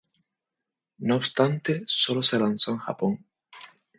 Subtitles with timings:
[0.97, 3.27] No obstante, solo se lanzó en Japón.